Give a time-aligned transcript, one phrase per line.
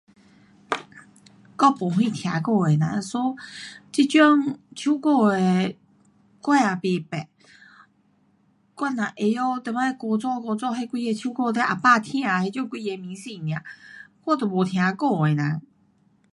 [0.03, 0.07] 我
[1.91, 3.35] 没什听歌的人 so
[3.91, 5.75] 这种唱歌的
[6.41, 7.27] 我也甭识，
[8.77, 9.11] 我只知晓
[9.55, 13.53] 以前古早古早那几个唱歌你阿爸阿爸听的几种明星【而已】，
[14.25, 15.61] 我都没听歌的人。